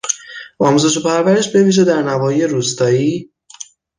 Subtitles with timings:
[0.59, 3.31] آموزش و پرورش به ویژه در نواحی روستایی...